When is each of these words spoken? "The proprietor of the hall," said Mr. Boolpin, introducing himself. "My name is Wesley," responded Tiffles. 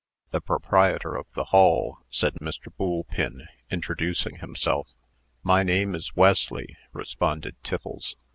"The 0.31 0.41
proprietor 0.41 1.15
of 1.15 1.31
the 1.33 1.43
hall," 1.43 1.99
said 2.09 2.33
Mr. 2.41 2.75
Boolpin, 2.75 3.45
introducing 3.69 4.37
himself. 4.37 4.87
"My 5.43 5.61
name 5.61 5.93
is 5.93 6.15
Wesley," 6.15 6.75
responded 6.91 7.55
Tiffles. 7.61 8.15